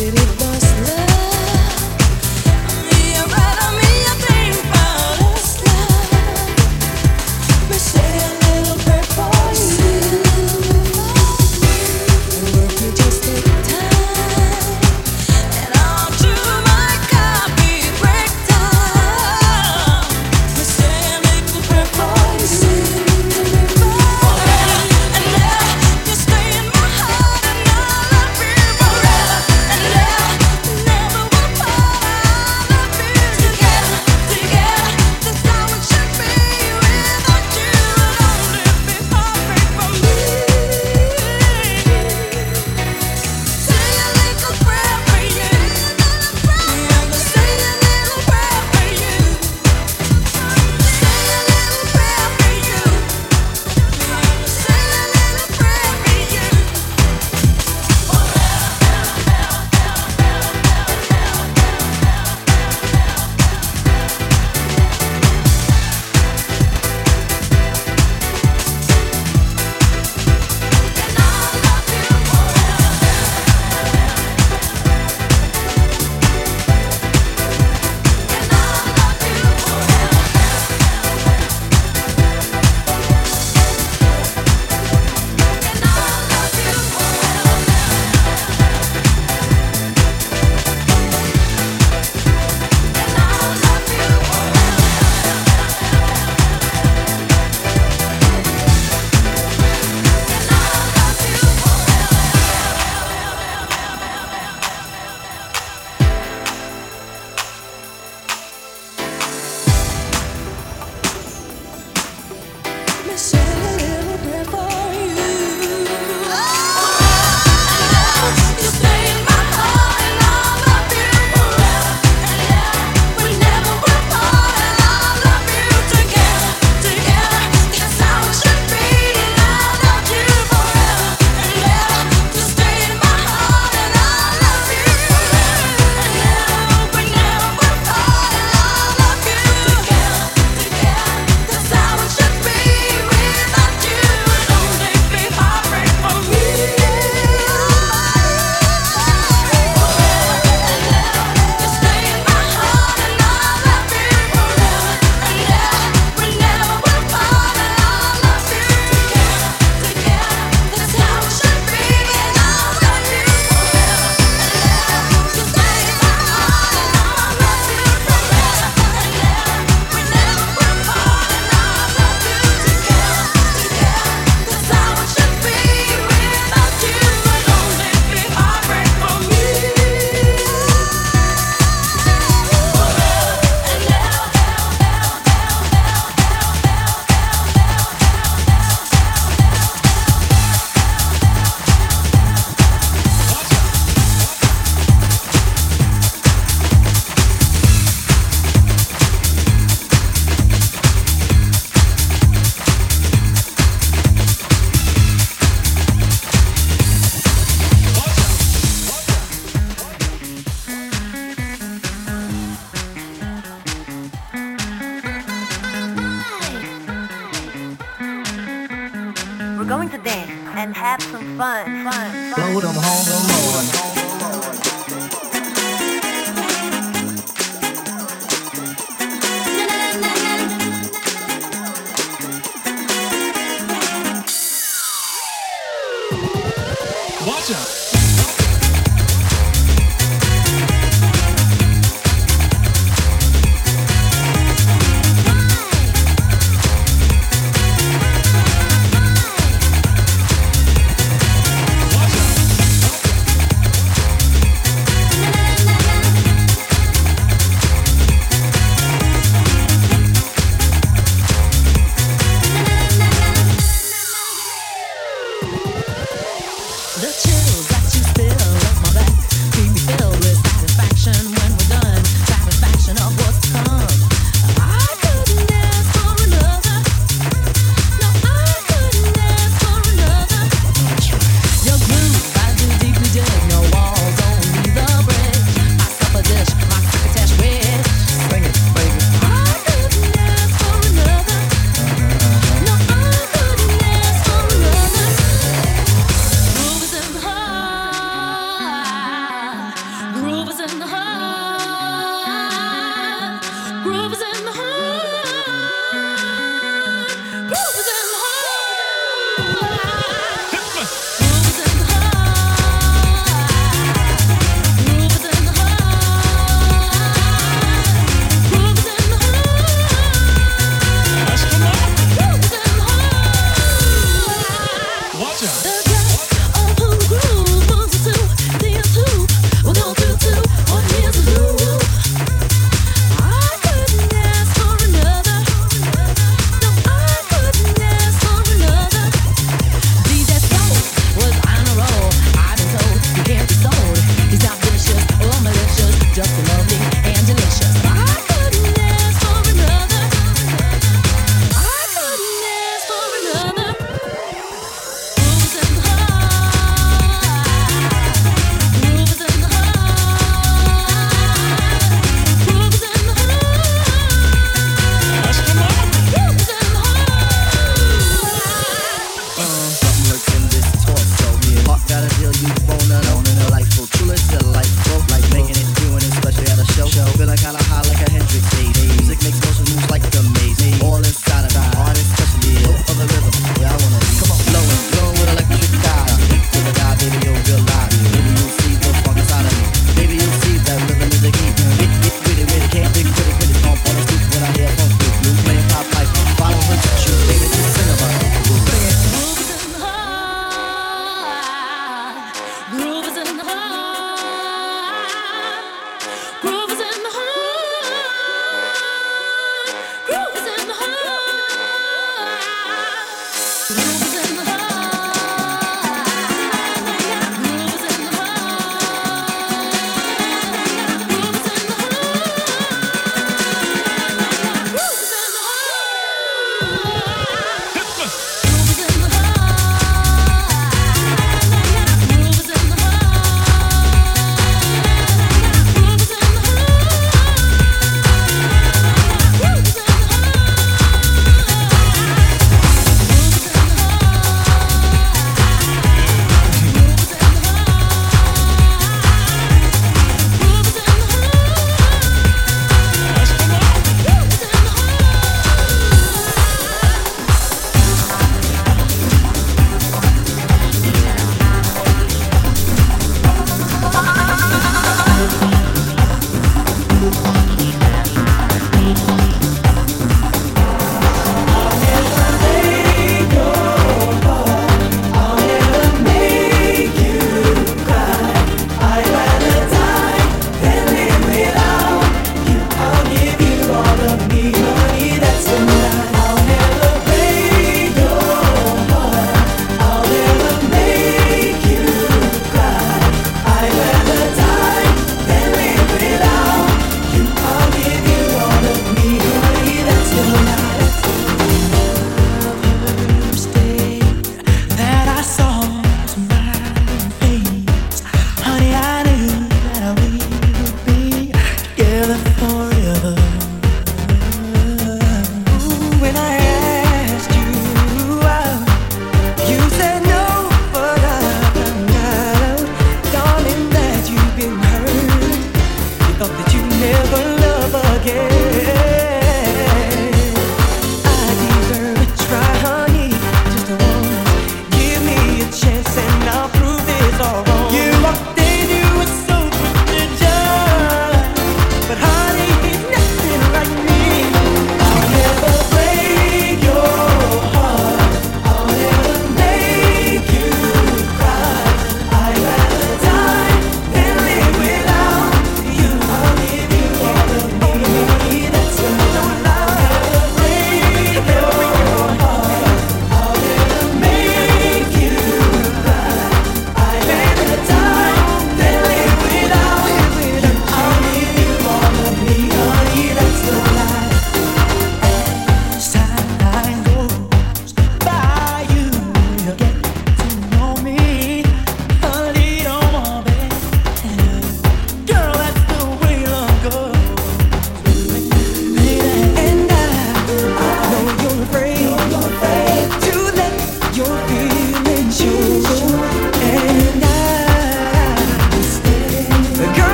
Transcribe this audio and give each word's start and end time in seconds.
It 0.00 0.14
was 0.40 0.67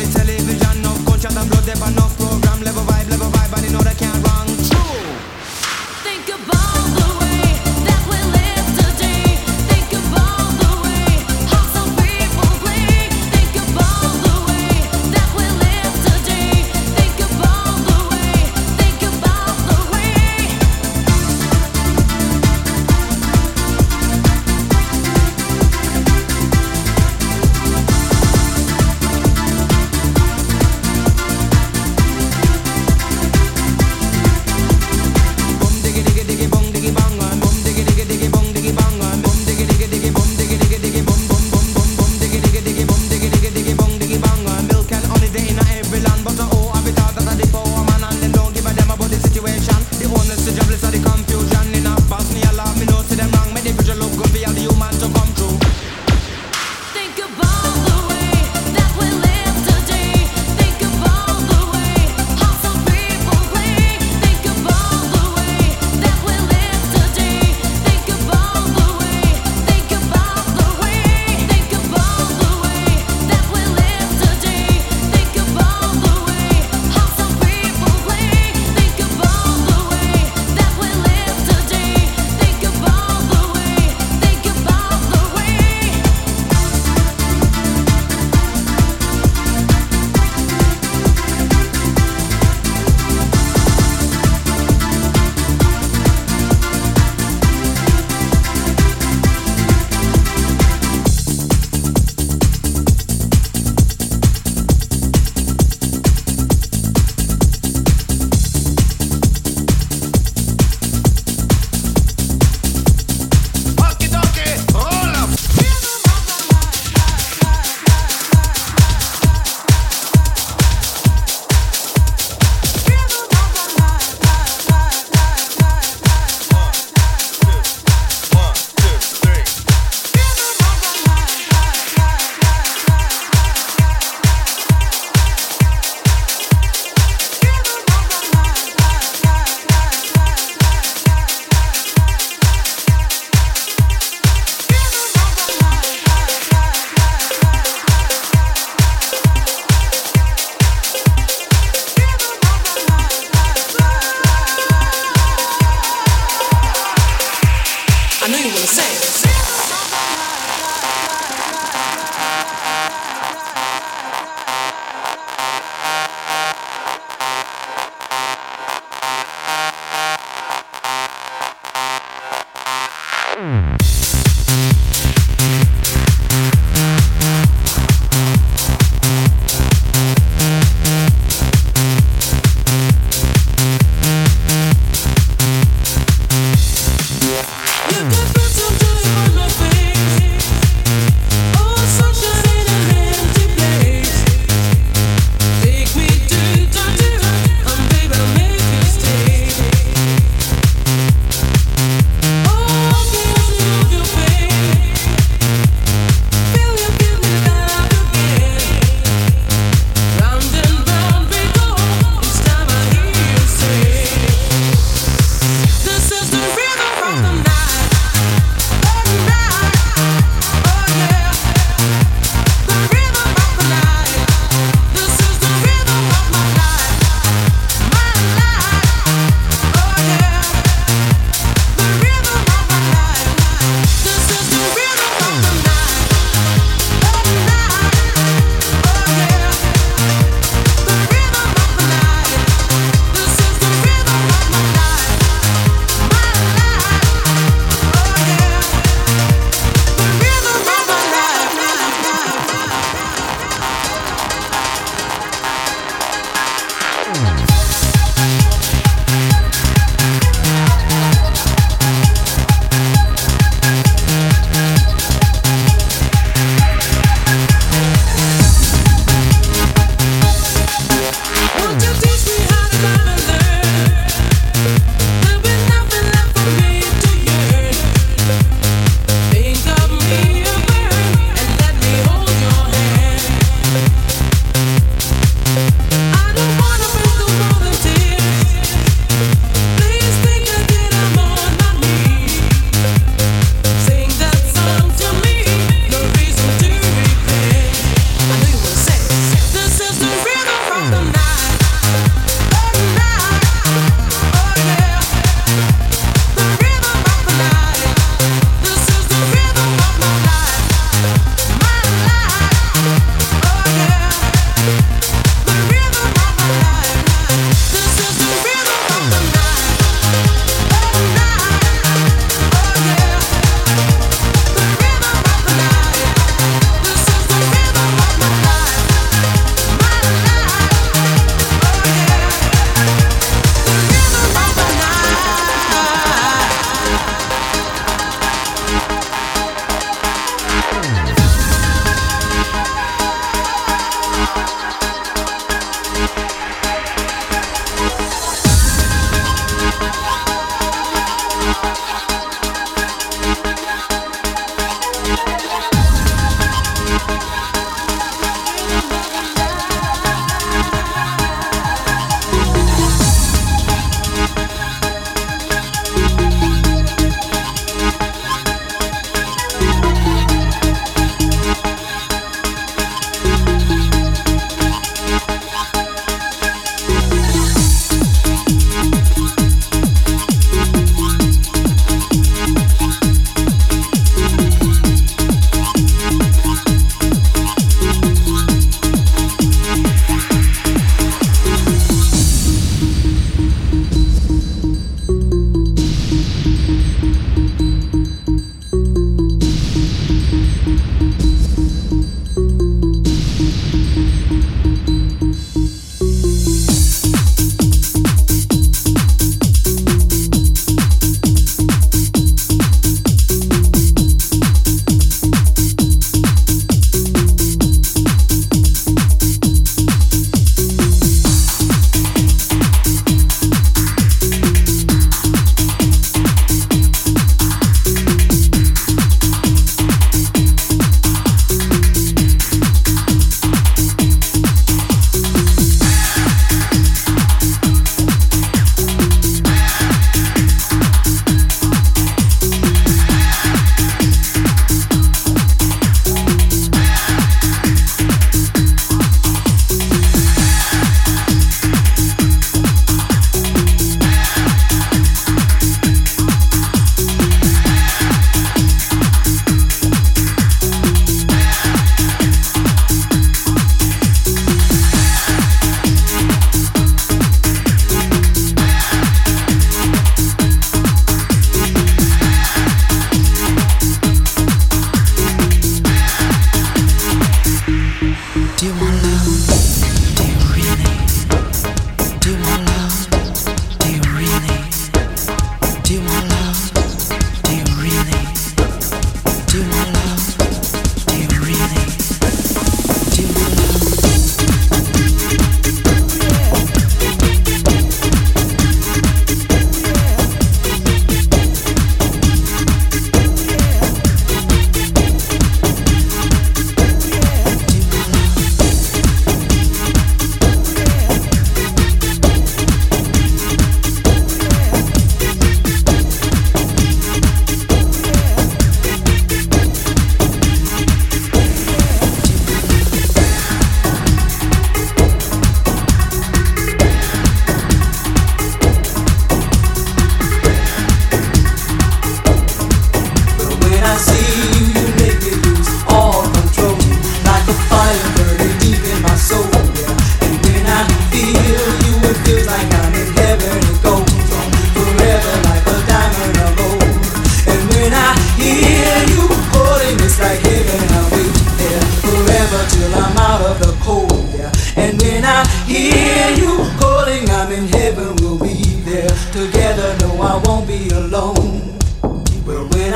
you 0.00 0.06
take 0.06 0.38
a 0.38 0.41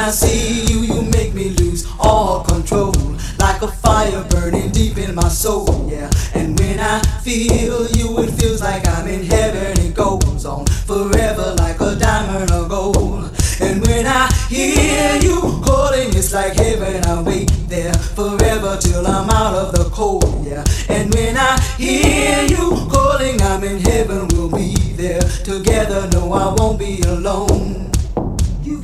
I 0.06 0.10
see 0.10 0.72
you, 0.72 0.82
you 0.82 1.02
make 1.10 1.34
me 1.34 1.50
lose 1.58 1.84
all 1.98 2.44
control. 2.44 2.94
Like 3.40 3.60
a 3.62 3.66
fire 3.66 4.24
burning 4.30 4.70
deep 4.70 4.98
in 4.98 5.16
my 5.16 5.26
soul, 5.26 5.88
yeah. 5.90 6.08
And 6.32 6.56
when 6.60 6.78
I 6.78 7.00
feel 7.24 7.88
you, 7.88 8.20
it 8.20 8.30
feels 8.38 8.60
like 8.60 8.86
I'm 8.86 9.08
in 9.08 9.24
heaven. 9.24 9.76
It 9.84 9.96
goes 9.96 10.46
on 10.46 10.64
forever 10.86 11.56
like 11.58 11.80
a 11.80 11.96
diamond 11.96 12.52
of 12.52 12.68
gold. 12.68 13.32
And 13.60 13.84
when 13.84 14.06
I 14.06 14.32
hear 14.48 15.16
you 15.20 15.40
calling, 15.66 16.10
it's 16.10 16.32
like 16.32 16.54
heaven. 16.54 17.04
I 17.04 17.20
wait 17.22 17.50
there 17.66 17.92
forever 17.94 18.78
till 18.80 19.04
I'm 19.04 19.28
out 19.28 19.56
of 19.56 19.74
the 19.74 19.90
cold, 19.90 20.46
yeah. 20.46 20.62
And 20.88 21.12
when 21.12 21.36
I 21.36 21.60
hear 21.76 22.44
you 22.44 22.86
calling, 22.92 23.42
I'm 23.42 23.64
in 23.64 23.80
heaven. 23.80 24.28
We'll 24.28 24.52
be 24.52 24.76
there 24.92 25.26
together. 25.42 26.08
No, 26.12 26.32
I 26.32 26.54
won't 26.56 26.78
be 26.78 27.00
alone. 27.00 27.90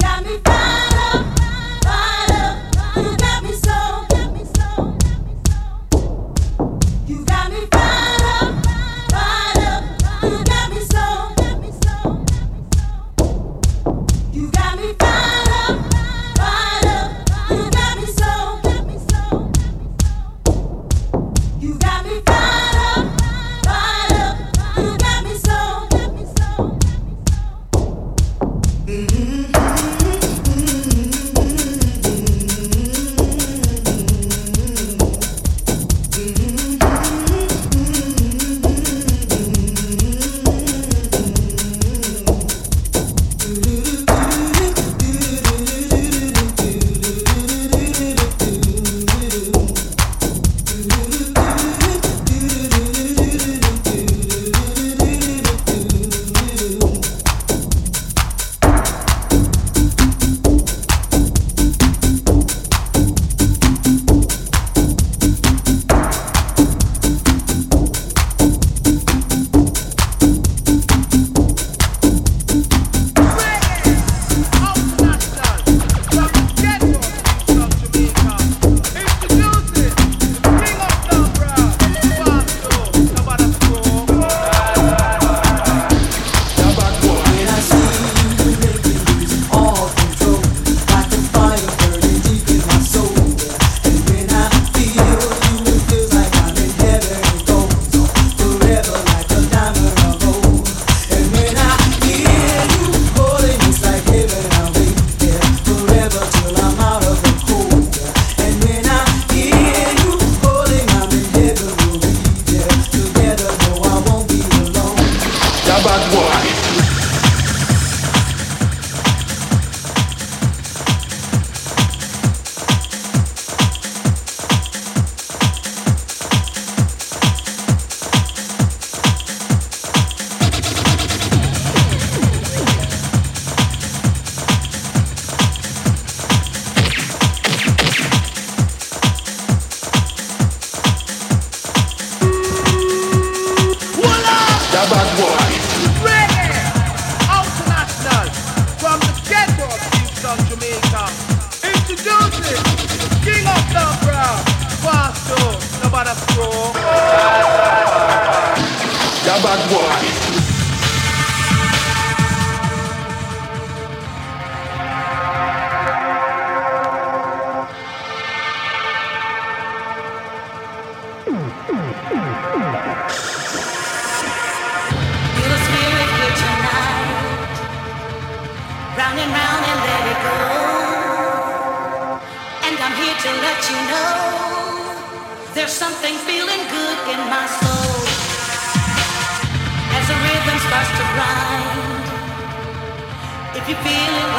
Got 0.03 0.25
me 0.25 0.52